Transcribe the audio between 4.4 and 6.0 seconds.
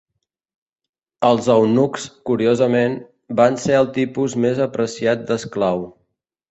més apreciat d'esclau.